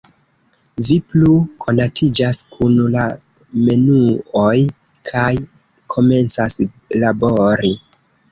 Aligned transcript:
Vi 0.85 0.95
plu 1.09 1.33
konatiĝas 1.65 2.39
kun 2.55 2.79
la 2.95 3.03
menuoj 3.67 4.55
kaj 5.11 5.29
komencas 5.97 6.57
labori. 7.05 7.71